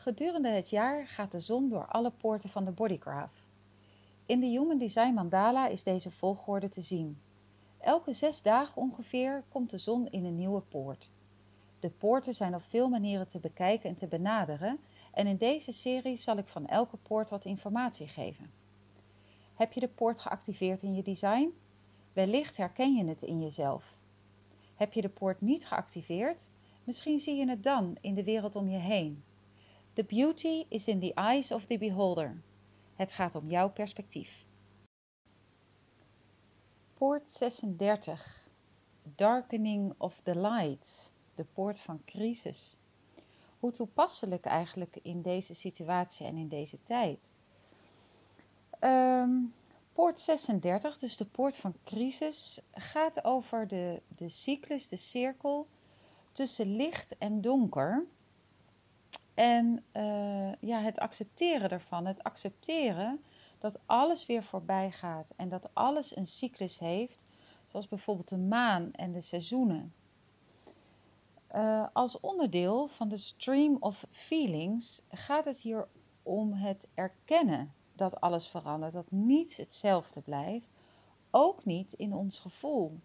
Gedurende 0.00 0.48
het 0.48 0.70
jaar 0.70 1.06
gaat 1.06 1.32
de 1.32 1.40
zon 1.40 1.68
door 1.68 1.86
alle 1.86 2.10
poorten 2.10 2.50
van 2.50 2.64
de 2.64 2.70
bodygraph. 2.70 3.46
In 4.26 4.40
de 4.40 4.46
Human 4.46 4.78
Design 4.78 5.14
Mandala 5.14 5.68
is 5.68 5.82
deze 5.82 6.10
volgorde 6.10 6.68
te 6.68 6.80
zien. 6.80 7.20
Elke 7.78 8.12
zes 8.12 8.42
dagen 8.42 8.82
ongeveer 8.82 9.44
komt 9.48 9.70
de 9.70 9.78
zon 9.78 10.08
in 10.10 10.24
een 10.24 10.36
nieuwe 10.36 10.60
poort. 10.60 11.10
De 11.80 11.90
poorten 11.90 12.34
zijn 12.34 12.54
op 12.54 12.62
veel 12.62 12.88
manieren 12.88 13.28
te 13.28 13.38
bekijken 13.38 13.88
en 13.88 13.96
te 13.96 14.06
benaderen 14.06 14.78
en 15.12 15.26
in 15.26 15.36
deze 15.36 15.72
serie 15.72 16.16
zal 16.16 16.36
ik 16.36 16.48
van 16.48 16.66
elke 16.66 16.96
poort 16.96 17.30
wat 17.30 17.44
informatie 17.44 18.08
geven. 18.08 18.50
Heb 19.54 19.72
je 19.72 19.80
de 19.80 19.88
poort 19.88 20.20
geactiveerd 20.20 20.82
in 20.82 20.94
je 20.94 21.02
design? 21.02 21.52
Wellicht 22.12 22.56
herken 22.56 22.94
je 22.94 23.04
het 23.04 23.22
in 23.22 23.40
jezelf. 23.40 23.98
Heb 24.74 24.92
je 24.92 25.00
de 25.00 25.08
poort 25.08 25.40
niet 25.40 25.66
geactiveerd? 25.66 26.50
Misschien 26.84 27.18
zie 27.18 27.36
je 27.36 27.48
het 27.48 27.62
dan 27.62 27.96
in 28.00 28.14
de 28.14 28.24
wereld 28.24 28.56
om 28.56 28.68
je 28.68 28.78
heen. 28.78 29.24
The 29.92 30.04
beauty 30.04 30.66
is 30.68 30.88
in 30.88 31.00
the 31.00 31.14
eyes 31.14 31.52
of 31.52 31.66
the 31.66 31.78
beholder. 31.78 32.42
Het 32.94 33.12
gaat 33.12 33.34
om 33.34 33.50
jouw 33.50 33.70
perspectief. 33.70 34.46
Poort 36.94 37.32
36. 37.32 38.48
Darkening 39.02 39.94
of 39.96 40.20
the 40.20 40.38
light. 40.38 41.12
De 41.34 41.44
poort 41.44 41.80
van 41.80 42.04
crisis. 42.04 42.76
Hoe 43.58 43.70
toepasselijk 43.70 44.44
eigenlijk 44.44 44.98
in 45.02 45.22
deze 45.22 45.54
situatie 45.54 46.26
en 46.26 46.36
in 46.36 46.48
deze 46.48 46.82
tijd. 46.82 47.28
Um, 48.80 49.54
poort 49.92 50.20
36, 50.20 50.98
dus 50.98 51.16
de 51.16 51.24
poort 51.24 51.56
van 51.56 51.74
crisis, 51.84 52.60
gaat 52.72 53.24
over 53.24 53.68
de, 53.68 54.02
de 54.08 54.28
cyclus, 54.28 54.88
de 54.88 54.96
cirkel 54.96 55.66
tussen 56.32 56.76
licht 56.76 57.18
en 57.18 57.40
donker. 57.40 58.06
En 59.34 59.84
uh, 59.92 60.52
ja, 60.60 60.80
het 60.80 60.98
accepteren 60.98 61.70
ervan. 61.70 62.06
Het 62.06 62.22
accepteren 62.22 63.24
dat 63.58 63.80
alles 63.86 64.26
weer 64.26 64.42
voorbij 64.42 64.90
gaat 64.90 65.32
en 65.36 65.48
dat 65.48 65.74
alles 65.74 66.16
een 66.16 66.26
cyclus 66.26 66.78
heeft, 66.78 67.24
zoals 67.64 67.88
bijvoorbeeld 67.88 68.28
de 68.28 68.38
maan 68.38 68.92
en 68.92 69.12
de 69.12 69.20
seizoenen. 69.20 69.94
Uh, 71.54 71.86
als 71.92 72.20
onderdeel 72.20 72.86
van 72.86 73.08
de 73.08 73.16
stream 73.16 73.76
of 73.80 74.06
feelings 74.10 75.02
gaat 75.08 75.44
het 75.44 75.60
hier 75.60 75.88
om 76.22 76.52
het 76.52 76.88
erkennen 76.94 77.74
dat 77.92 78.20
alles 78.20 78.48
verandert, 78.48 78.92
dat 78.92 79.10
niets 79.10 79.56
hetzelfde 79.56 80.20
blijft, 80.20 80.68
ook 81.30 81.64
niet 81.64 81.92
in 81.92 82.14
ons 82.14 82.38
gevoel. 82.38 83.00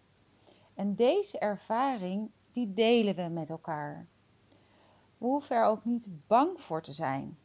En 0.73 0.95
deze 0.95 1.39
ervaring, 1.39 2.31
die 2.51 2.73
delen 2.73 3.15
we 3.15 3.27
met 3.27 3.49
elkaar. 3.49 4.07
We 5.17 5.25
hoeven 5.25 5.55
er 5.55 5.65
ook 5.65 5.85
niet 5.85 6.07
bang 6.27 6.61
voor 6.61 6.81
te 6.81 6.93
zijn. 6.93 7.37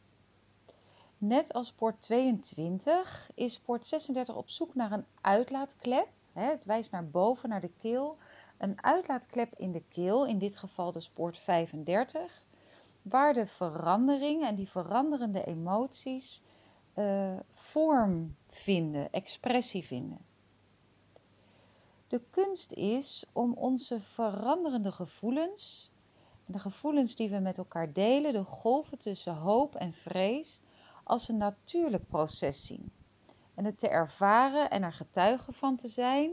Net 1.17 1.53
als 1.53 1.71
poort 1.71 2.01
22 2.01 3.31
is 3.33 3.59
poort 3.59 3.85
36 3.85 4.35
op 4.35 4.49
zoek 4.49 4.75
naar 4.75 4.91
een 4.91 5.05
uitlaatklep. 5.21 6.07
Het 6.33 6.65
wijst 6.65 6.91
naar 6.91 7.09
boven, 7.09 7.49
naar 7.49 7.61
de 7.61 7.71
keel. 7.81 8.17
Een 8.57 8.83
uitlaatklep 8.83 9.53
in 9.57 9.71
de 9.71 9.83
keel, 9.89 10.25
in 10.25 10.37
dit 10.37 10.57
geval 10.57 10.91
dus 10.91 11.09
poort 11.09 11.37
35, 11.37 12.45
waar 13.01 13.33
de 13.33 13.47
verandering 13.47 14.43
en 14.43 14.55
die 14.55 14.69
veranderende 14.69 15.43
emoties 15.43 16.41
uh, 16.95 17.39
vorm 17.53 18.35
vinden, 18.49 19.11
expressie 19.11 19.83
vinden. 19.83 20.19
De 22.07 22.21
kunst 22.29 22.71
is 22.71 23.25
om 23.31 23.53
onze 23.53 23.99
veranderende 23.99 24.91
gevoelens, 24.91 25.90
de 26.45 26.59
gevoelens 26.59 27.15
die 27.15 27.29
we 27.29 27.39
met 27.39 27.57
elkaar 27.57 27.93
delen, 27.93 28.33
de 28.33 28.43
golven 28.43 28.97
tussen 28.97 29.35
hoop 29.35 29.75
en 29.75 29.93
vrees, 29.93 30.59
als 31.03 31.29
een 31.29 31.37
natuurlijk 31.37 32.07
proces 32.07 32.65
zien. 32.65 32.91
En 33.55 33.65
het 33.65 33.79
te 33.79 33.87
ervaren 33.87 34.69
en 34.69 34.83
er 34.83 34.93
getuige 34.93 35.51
van 35.51 35.75
te 35.75 35.87
zijn 35.87 36.31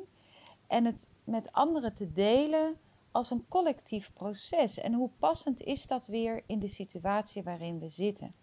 en 0.66 0.84
het 0.84 1.08
met 1.24 1.52
anderen 1.52 1.94
te 1.94 2.12
delen 2.12 2.76
als 3.10 3.30
een 3.30 3.48
collectief 3.48 4.12
proces. 4.12 4.78
En 4.78 4.92
hoe 4.92 5.10
passend 5.18 5.62
is 5.62 5.86
dat 5.86 6.06
weer 6.06 6.42
in 6.46 6.58
de 6.58 6.68
situatie 6.68 7.42
waarin 7.42 7.78
we 7.78 7.88
zitten? 7.88 8.34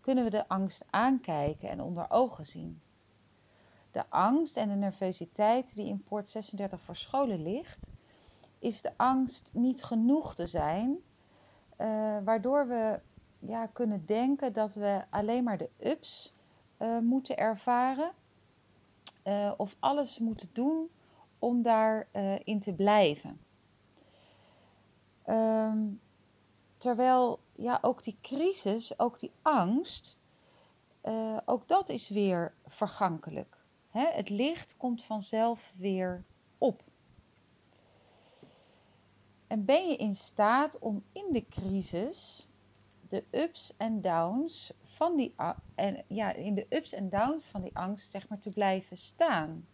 Kunnen 0.00 0.24
we 0.24 0.30
de 0.30 0.48
angst 0.48 0.84
aankijken 0.90 1.68
en 1.68 1.80
onder 1.80 2.10
ogen 2.10 2.44
zien? 2.44 2.80
De 3.90 4.10
angst 4.10 4.56
en 4.56 4.68
de 4.68 4.74
nervositeit 4.74 5.74
die 5.74 5.86
in 5.86 6.02
poort 6.02 6.28
36 6.28 6.80
verscholen 6.80 7.42
ligt, 7.42 7.92
is 8.62 8.82
de 8.82 8.92
angst 8.96 9.50
niet 9.52 9.84
genoeg 9.84 10.34
te 10.34 10.46
zijn, 10.46 10.90
uh, 10.90 12.18
waardoor 12.24 12.68
we 12.68 13.00
ja, 13.38 13.66
kunnen 13.66 14.06
denken 14.06 14.52
dat 14.52 14.74
we 14.74 15.04
alleen 15.10 15.44
maar 15.44 15.58
de 15.58 15.70
ups 15.78 16.34
uh, 16.78 16.98
moeten 16.98 17.36
ervaren 17.36 18.12
uh, 19.24 19.52
of 19.56 19.76
alles 19.78 20.18
moeten 20.18 20.48
doen 20.52 20.90
om 21.38 21.62
daarin 21.62 22.44
in 22.44 22.60
te 22.60 22.72
blijven. 22.72 23.40
Um, 25.26 26.00
terwijl 26.76 27.40
ja, 27.52 27.78
ook 27.80 28.02
die 28.02 28.18
crisis, 28.22 28.98
ook 28.98 29.18
die 29.18 29.32
angst, 29.42 30.18
ook 31.44 31.68
dat 31.68 31.88
is 31.88 32.08
weer 32.08 32.54
vergankelijk. 32.66 33.56
Hè? 33.90 34.06
Het 34.06 34.28
licht 34.28 34.76
komt 34.76 35.04
vanzelf 35.04 35.74
weer 35.76 36.24
op. 36.58 36.82
En 39.52 39.64
ben 39.64 39.88
je 39.88 39.96
in 39.96 40.14
staat 40.14 40.78
om 40.78 41.04
in 41.12 41.32
de 41.32 41.48
crisis 41.48 42.48
de 43.08 43.24
ups 43.30 43.76
en 43.76 44.00
downs 44.00 44.72
van 44.82 45.16
die 45.16 45.34
en 45.74 46.04
ja, 46.08 46.32
in 46.32 46.54
de 46.54 46.66
ups 46.68 46.92
en 46.92 47.08
downs 47.08 47.44
van 47.44 47.62
die 47.62 47.76
angst 47.76 48.10
zeg 48.10 48.28
maar 48.28 48.38
te 48.38 48.50
blijven 48.50 48.96
staan. 48.96 49.68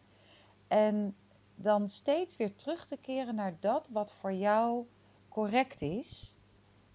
En 0.69 1.17
dan 1.55 1.89
steeds 1.89 2.37
weer 2.37 2.57
terug 2.57 2.87
te 2.87 2.97
keren 2.97 3.35
naar 3.35 3.57
dat 3.61 3.89
wat 3.89 4.13
voor 4.13 4.33
jou 4.33 4.87
correct 5.29 5.83
is. 5.83 6.35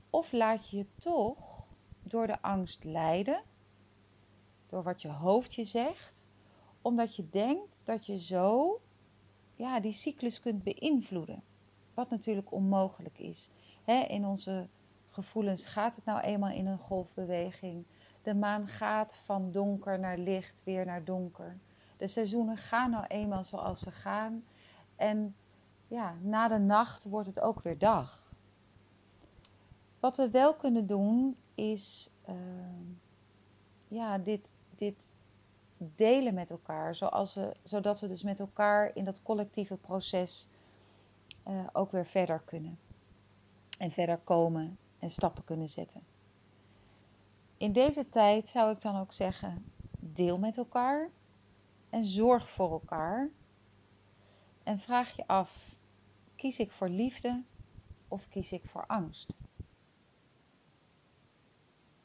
Of 0.09 0.31
laat 0.31 0.69
je 0.69 0.77
je 0.77 0.87
toch 0.97 1.67
door 2.01 2.27
de 2.27 2.41
angst 2.41 2.83
leiden, 2.83 3.43
door 4.65 4.83
wat 4.83 5.01
je 5.01 5.09
hoofd 5.09 5.53
je 5.53 5.63
zegt, 5.63 6.25
omdat 6.81 7.15
je 7.15 7.29
denkt 7.29 7.85
dat 7.85 8.05
je 8.05 8.17
zo 8.17 8.81
ja, 9.55 9.79
die 9.79 9.91
cyclus 9.91 10.39
kunt 10.39 10.63
beïnvloeden. 10.63 11.43
Wat 11.93 12.09
natuurlijk 12.09 12.51
onmogelijk 12.51 13.19
is. 13.19 13.49
in 14.07 14.25
onze 14.25 14.67
gevoelens 15.09 15.65
gaat 15.65 15.95
het 15.95 16.05
nou 16.05 16.19
eenmaal 16.19 16.51
in 16.51 16.67
een 16.67 16.77
golfbeweging. 16.77 17.85
De 18.21 18.33
maan 18.33 18.67
gaat 18.67 19.15
van 19.15 19.51
donker 19.51 19.99
naar 19.99 20.17
licht, 20.17 20.61
weer 20.63 20.85
naar 20.85 21.03
donker. 21.03 21.57
De 21.97 22.07
seizoenen 22.07 22.57
gaan 22.57 22.89
nou 22.89 23.05
eenmaal 23.07 23.43
zoals 23.43 23.79
ze 23.79 23.91
gaan. 23.91 24.43
En 24.95 25.35
ja, 25.87 26.15
na 26.21 26.47
de 26.47 26.57
nacht 26.57 27.03
wordt 27.03 27.27
het 27.27 27.39
ook 27.39 27.61
weer 27.61 27.77
dag. 27.77 28.31
Wat 29.99 30.17
we 30.17 30.29
wel 30.29 30.53
kunnen 30.53 30.87
doen 30.87 31.37
is 31.55 32.09
uh, 32.29 32.35
ja, 33.87 34.17
dit, 34.17 34.51
dit 34.75 35.13
delen 35.77 36.33
met 36.33 36.51
elkaar, 36.51 36.95
zoals 36.95 37.33
we, 37.33 37.55
zodat 37.63 37.99
we 37.99 38.07
dus 38.07 38.23
met 38.23 38.39
elkaar 38.39 38.95
in 38.95 39.05
dat 39.05 39.21
collectieve 39.21 39.77
proces 39.77 40.47
uh, 41.47 41.67
ook 41.73 41.91
weer 41.91 42.05
verder 42.05 42.39
kunnen. 42.39 42.79
En 43.77 43.91
verder 43.91 44.17
komen 44.17 44.77
en 44.99 45.09
stappen 45.09 45.43
kunnen 45.43 45.69
zetten. 45.69 46.03
In 47.57 47.71
deze 47.71 48.09
tijd 48.09 48.49
zou 48.49 48.71
ik 48.71 48.81
dan 48.81 48.99
ook 48.99 49.13
zeggen: 49.13 49.65
deel 49.99 50.39
met 50.39 50.57
elkaar 50.57 51.09
en 51.89 52.05
zorg 52.05 52.49
voor 52.49 52.71
elkaar. 52.71 53.29
En 54.63 54.79
vraag 54.79 55.15
je 55.15 55.27
af: 55.27 55.75
kies 56.35 56.59
ik 56.59 56.71
voor 56.71 56.89
liefde 56.89 57.43
of 58.07 58.29
kies 58.29 58.51
ik 58.51 58.65
voor 58.65 58.85
angst? 58.87 59.35